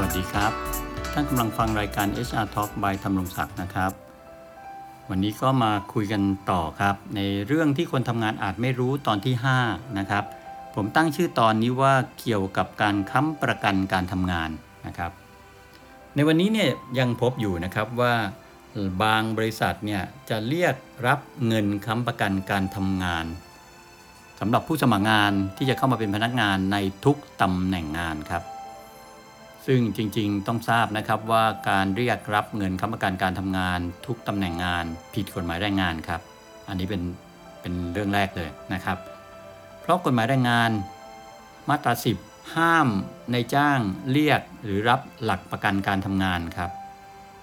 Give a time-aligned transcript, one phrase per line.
[0.00, 0.52] วัสดีครับ
[1.12, 3.92] ท่านกำลังฟังรายการ HR Talk by ธรรมรงศักดิ์นะครับ
[5.10, 9.34] วันนี้ก็มาคุยกันต่อครับ ในเรื่องที่คนทำงานอาจไม่รู้ตอนที่
[9.66, 10.24] 5 นะครับ
[10.74, 14.50] ผมตั้งชื่อตอนนี้ว่าเกี่ยวกับการค้ำประกันการทำงาน
[14.86, 15.12] นะครับ
[16.14, 18.14] ในวันนี้เนี่ยยังพบอยู่นะครับว่า
[19.02, 20.74] บางบริษัทเนี่ยจะเรียก
[21.06, 23.26] รับเงินค้ำประกันการทำงาน
[24.40, 28.44] สำหรับผู้สมัครงานที่จะเข้ามาเป็นพนักงานในทุกตำแหน่งงานครับ
[29.70, 36.20] ซึ่งจริงๆต้องทราบนะครับว่าการเรียกรับเงินค้ำประกันการทำงาน ทุกตำแหน่งงานผิดกฎหมายแรงงานครับ
[36.68, 37.02] อันนี้เป็น
[37.60, 38.98] เป็นเรื่องแรกเลยนะครับ
[39.80, 40.70] เพราะกฎหมายแรงงาน
[41.68, 42.88] มาตรา10 ห้าม
[43.32, 43.78] ในจ้าง
[44.12, 46.70] เรียกหรือรับหลักประกันการทำงานครับ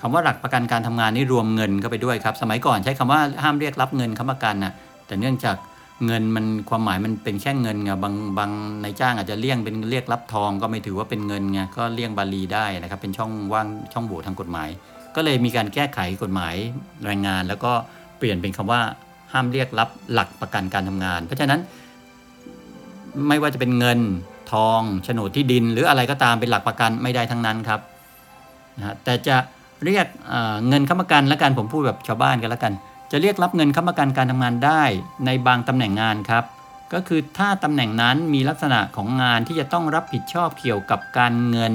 [0.00, 4.72] คำว่าหลักประกันการทำงานนี่รวมเงินเข้าไปด้วยครับ สมัยก่อนใช้คำว่าห้ามเรียกรับเงินค้ำประกันนะ
[5.06, 5.56] แต่เนื่องจาก
[6.06, 8.50] เงินมันความหมายมันเป็นแค่เงินไงบางบาง
[8.82, 14.68] ในจ้างอาจจะเลี่ยงเป็นเรียกรับทองก็ไม่ถือว่าเป็นเงินไงก็เลี่ยงบาลีได้นะครับ เป็นช่องว่างช่องโหว่ทางกฎหมาย
[15.16, 16.54] ก็เลยมีการแก้ไขกฎหมาย
[17.06, 17.72] แรงงาน แล้วก็
[18.18, 18.80] เปลี่ยนเป็นคำว่า
[19.32, 21.60] ห้ามเรียกรับหลักประกันการทำงาน เพราะฉะนั้น
[23.28, 23.98] ไม่ว่าจะเป็นเงิน
[24.52, 27.80] ทองโฉนดที่ดิน หรืออะไรก็ตามเป็นหลักประกันไม่ได้ทั้งนั้นครับ
[28.78, 29.36] นะแต่จะ
[29.84, 32.72] เรียกเเงินค้ำประกันและกันผมพูดแบบชาวบ้านกันแล้วกัน
[33.16, 34.82] จะเรียกรับเงินค้ำประกันการทำงานได้
[35.26, 36.44] ในบางตำแหน่งงานครับ
[36.92, 41.74] ก็คือถ้าตำแหน่งนั้นมีลักษณะของงานที่จะต้องรับผิดชอบเกี่ยวกับการเงิน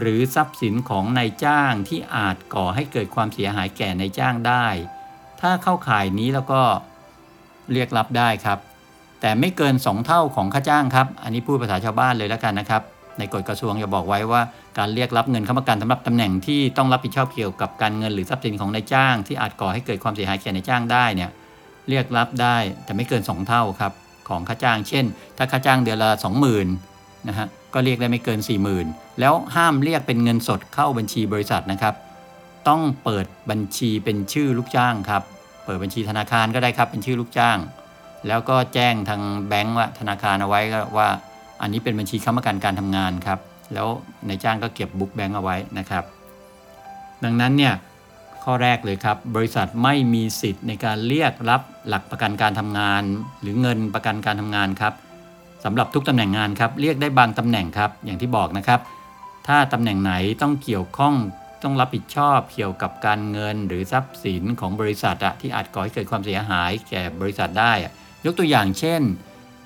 [0.00, 4.66] หรือทรัพย์สินของนายจ้างที่อาจก่อให้เกิดความเสียหายแก่นายจ้างได้
[5.40, 6.62] ถ้าเข้าข่ายนี้แล้วก็
[7.72, 8.58] เรียกรับได้ครับ
[9.20, 12.82] แต่ไม่เกิน 2 เท่าของค่าจ้างครับ อันนี้พูดภาษาชาวบ้านเลยแล้วกันนะครับ
[13.18, 14.42] ในกฎกระทรวงจะบอกไว้ว่า
[14.78, 21.30] การเรียกรับเงินค้ำประกันสำหรับตำแหน่งที่ต้องรับผิดชอบเกี่ยวกับการเงินหรือทรัพย์สินของนายจ้าง ที่อาจก่อให้เกิดความเสียหายแก่นายจ้างได้เนี่ย
[21.88, 23.92] เรียกรับได้แต่ไม่เกิน 2 เท่าครับ
[24.28, 25.04] ของค่าจ้าง เช่น
[25.36, 26.08] ถ้าค่าจ้างเดือนละ
[26.68, 28.40] 20,000นะฮะก็เรียกได้ไม่เกิน
[28.78, 31.94] 40,000 แล้วห้ามเรียกเป็นเงินสดเข้าบัญชีบริษัทนะครับ
[32.68, 35.22] ต้องเปิดบัญชีเป็นชื่อลูกจ้างครับ
[35.64, 37.58] เปิดบัญชีธนาคารก็ได้ครับเป็นชื่อลูกจ้าง
[38.28, 40.60] แล้วก็แจ้งทางแบงก์ว่าธนาคารเอาไว้
[40.96, 41.08] ว่า
[41.62, 43.38] อันนี้เป็นบัญชีค้ำประกันการทำงานครับ
[43.74, 43.88] แล้ว
[44.28, 46.04] นายจ้างก็เก็บบุ๊กแบงก์เอาไว้นะครับ
[47.24, 47.74] ดังนั้นเนี่ย
[48.44, 53.02] ข้อแรกเลยครับ บริษัทไม่มีสิทธิ์ในการเรียกรับหลักประกันการทำงาน
[53.40, 54.92] หรือเงินประกันการทำงานครับ
[55.64, 58.80] สำหรับทุกตำแหน่งงานครับเรียกได้บางตำแหน่งครับอย่างที่บอกนะครับ
[59.46, 60.12] ถ้าตำแหน่งไหน
[60.42, 61.14] ต้องเกี่ยวข้อง
[61.62, 67.72] ต้องรับผิดชอบเกี่ยวกับการเงินหรือทรัพย์สินของบริษัทอะที่อาจก่อให้เกิดความเสียหายแก่บริษัทได้
[68.24, 69.02] ยกตัวอย่างเช่น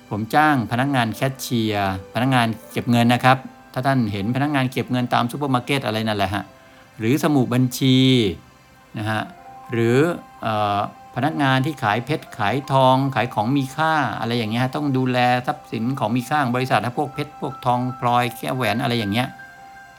[0.09, 3.37] ผมจ้างพนักงานแคชเชียร์พนักงานเก็บเงินนะครับ
[3.73, 6.43] ถ้าท่านเห็นพนักงานเก็บเงินตามซูเปอร์มาร์เก็ตอะไรนั่นแหละฮะ
[6.99, 7.97] หรือสมุดบัญชี
[8.97, 9.21] นะฮะ
[9.71, 9.97] หรือ
[10.45, 10.47] อ
[11.15, 15.17] พนักงานที่ขายเพชรขายทองขายของมีค่าอะไรอย่างเงี้ยต้องดูแล
[15.47, 19.27] ทรัพย์สินของมีค่าของบริษัทถ้าพวกเพชรพวกทองพลอยแก้วแหวนอะไรอย่างเงี้ย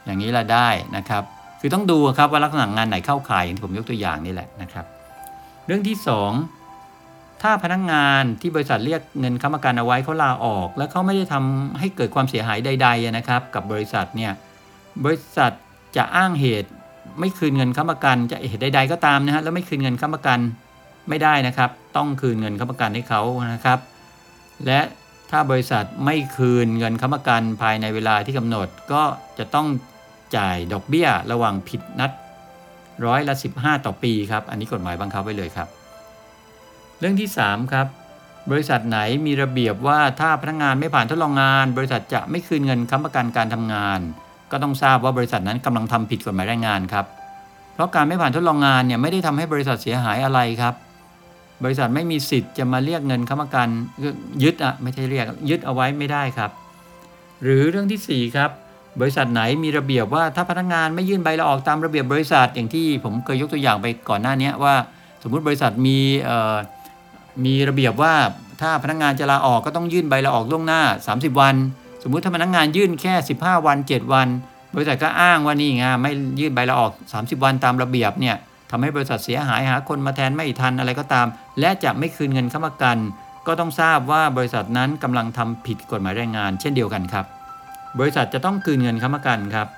[0.04, 1.22] อย่างนี้ละได้นะครับ
[1.60, 4.86] คือต้องดูครับว่าลักษณะงานไหนเข้าข่ายอย่างที่ผมยกตัวอย่างนี่แหละนะครับ
[5.66, 5.96] เรื่องที่
[6.30, 6.57] 2
[7.42, 14.32] ถ้าพนักงานที่บริษัทเรียกเงินค้ำประกันเอาไว้เขาลาออก แล้วเขาไม่ได้ทำให้เกิดความเสียหายใด ๆนะครับ กับบริษัทเนี่ย
[15.04, 15.52] บริษัท
[15.96, 16.70] จะอ้างเหตุ
[17.20, 20.38] ไม่คืนเงินค้ำประกันจะเหตุใด ๆ ก็ตามนะฮะแล้วไม่คืนเงินค้ำประกัน
[21.08, 23.22] ไม่ได้นะครับ ต้องคืนเงินค้ำประกันให้เขา
[23.54, 23.78] นะครับ
[24.66, 24.80] และ
[25.30, 29.02] ถ้าบริษัทไม่คืนเงินค้ำประกันภายในเวลาที่กำหนดก็
[29.38, 29.66] จะต้อง
[30.36, 32.10] จ่ายดอกเบี้ยระหว่างผิดนัด
[33.06, 35.68] ร้อยละ 15 ต่อปีครับ อันนี้กฎหมายบังคับไว้เลยครับ
[37.00, 37.86] เรื่องที่ 3 ครับ
[38.50, 44.00] บริษัทไหนมีระเบียบว่าถ้าพนักงานไม่ผ่านทดลองงาน บริษัทจะไม่คืนเงินค้ำประกันการทำงาน
[44.50, 47.06] ก็ต้องทราบว่าบริษัทนั้นกำลังทำผิดกฎหมายแรงงานครับ
[47.74, 50.74] เพราะการไม่ผ่านทดลองงานเนี่ยไม่ได้ทำให้บริษัทเสียหายอะไรครับ
[51.64, 53.68] บริษัทไม่มีสิทธิ์จะมาเรียกเงินค้ำประกัน
[54.42, 56.50] ยึดอะไม่ใช่เรียกยึดเอาไว้ไม่ได้ครับ
[57.42, 58.50] หรือเรื่องที่ 4 ครับ
[59.00, 64.74] บริษัทไหนมีระเบียบว่าถ้าพนักงานไม่ยื่นใบลาออกตามระเบียบ บริษัทอย่างที่ผมเคยยกตัวอย่างไปก่อนหน้านี้ว่า
[65.22, 65.98] สมมุติบริษัทมี
[67.44, 68.14] มีระเบียบว่า
[68.60, 71.56] ถ้าพนักงานจะลาออกก็ต้องยื่นใบลาออกล่วงหน้า 30 วัน
[72.02, 74.28] สมมุติถ้าพนักงานยื่นแค่ 15 วัน 7 วัน
[74.74, 78.36] บริษัทก็อ้างว่านี่ไงไม่ยื่นใบลาออก 30 วันตามระเบียบเนี่ย
[78.70, 81.26] ทำให้บริษัทเสียหายหาคนมาแทนไม่ทันอะไรก็ตาม
[81.60, 82.98] และจะไม่คืนเงินค้ำประกัน
[83.46, 87.26] ก็ต้องทราบว่าบริษัทนั้นกำลังทำผิดกฎหมายแรงงาน เช่นเดียวกันครับ
[87.98, 89.68] บริษัทจะต้องคืนเงินค้ำประกันครับ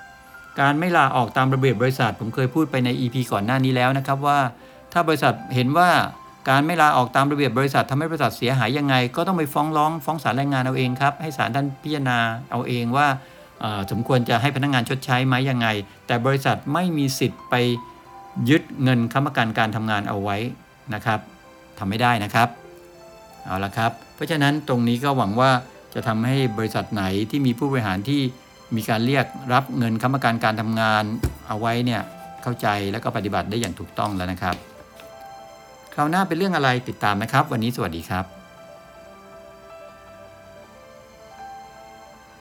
[0.59, 4.39] การไม่ลาออกตามระเบียบบริษัทผมเคยพูดไปใน EP ก่อนหน้านี้แล้วนะครับว่า
[4.93, 5.89] ถ้าบริษัทเห็นว่า
[6.49, 12.17] การไม่ลาออกตามระเบียบบริษัททำให้บริษัทเสียหายยังไง ก็ต้องไปฟ้องร้องฟ้องศาลแรงงานเอาเองครับให้ศาลท่านพิจารณา
[12.51, 13.07] เอาเองว่า
[13.91, 15.67] สมควรจะให้พนักงานชดใช้ไหมยังไง
[16.07, 17.55] แต่บริษัทไม่มีสิทธิ์ไป
[18.49, 20.37] ยึดเงินค้ำประกันการทำงานเอาไว้
[20.93, 21.19] นะครับ
[21.79, 22.47] ทำไม่ได้นะครับ
[23.45, 25.51] เอาละครับ เพราะฉะนั้นตรงนี้ก็หวังว่า
[25.93, 28.21] จะทำให้บริษัทไหนที่มีผู้บริหารที่
[28.75, 31.03] มีการเรียกรับเงินค้ำประกันการทำงาน
[31.47, 32.01] เอาไว้เนี่ย
[32.43, 34.55] เข้าใจแล้วก็ปฏิบัติได้อย่างถูกต้องแล้วนะครับ
[35.93, 38.40] คราวหน้าเป็นเรื่องอะไรติดตามนะครับ วันนี้สวัสดีครับ